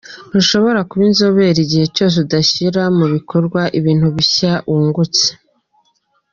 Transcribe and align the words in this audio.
Ntushobora 0.29 0.79
kuba 0.89 1.03
inzobere 1.09 1.59
igihe 1.65 1.85
cyose 1.95 2.15
udashyira 2.25 2.81
mu 2.97 3.05
bikorwa 3.15 3.61
ibintu 3.79 4.07
bishya 4.15 4.53
wungutse. 4.69 5.25